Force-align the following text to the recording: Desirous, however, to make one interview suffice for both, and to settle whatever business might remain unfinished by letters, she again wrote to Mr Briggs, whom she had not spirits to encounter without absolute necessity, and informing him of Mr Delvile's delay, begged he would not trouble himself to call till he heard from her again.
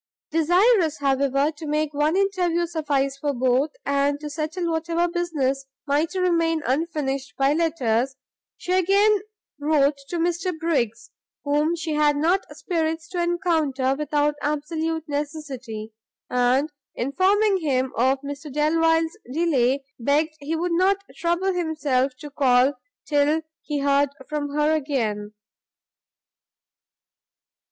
Desirous, 0.31 0.97
however, 0.97 1.51
to 1.51 1.67
make 1.67 1.93
one 1.93 2.15
interview 2.15 2.65
suffice 2.65 3.15
for 3.17 3.33
both, 3.35 3.69
and 3.85 4.19
to 4.19 4.31
settle 4.31 4.71
whatever 4.71 5.07
business 5.07 5.67
might 5.85 6.15
remain 6.15 6.63
unfinished 6.65 7.35
by 7.37 7.53
letters, 7.53 8.15
she 8.57 8.71
again 8.71 9.19
wrote 9.59 9.99
to 10.09 10.17
Mr 10.17 10.51
Briggs, 10.59 11.11
whom 11.43 11.75
she 11.75 11.93
had 11.93 12.17
not 12.17 12.43
spirits 12.57 13.07
to 13.09 13.21
encounter 13.21 13.93
without 13.93 14.33
absolute 14.41 15.07
necessity, 15.07 15.93
and 16.31 16.71
informing 16.95 17.57
him 17.57 17.93
of 17.95 18.19
Mr 18.21 18.51
Delvile's 18.51 19.15
delay, 19.31 19.83
begged 19.99 20.33
he 20.39 20.55
would 20.55 20.71
not 20.73 20.97
trouble 21.15 21.53
himself 21.53 22.13
to 22.17 22.31
call 22.31 22.73
till 23.05 23.43
he 23.61 23.77
heard 23.77 24.09
from 24.27 24.49
her 24.55 24.73
again. 24.73 25.35